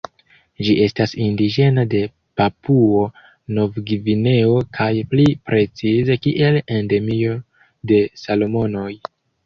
Ĝi 0.67 0.75
estas 0.85 1.11
indiĝena 1.25 1.83
de 1.91 2.01
Papuo-Novgvineo 2.41 4.57
kaj 4.81 4.91
pli 5.15 5.29
precize 5.53 6.21
kiel 6.27 6.61
endemio 6.81 7.41
de 7.93 8.05
Salomonoj. 8.27 8.93